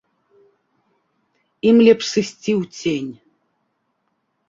Ім 1.73 1.83
лепш 1.89 2.05
сысці 2.15 2.51
ў 2.59 2.83
цень. 2.83 3.13